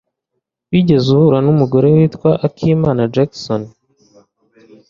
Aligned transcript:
Wigeze 0.71 1.07
uhura 1.17 1.37
numusore 1.45 1.87
witwa 1.95 2.31
akimana 2.47 3.09
Jackson? 3.13 3.61